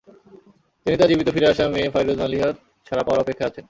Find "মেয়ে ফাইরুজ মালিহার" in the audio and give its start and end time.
1.73-2.53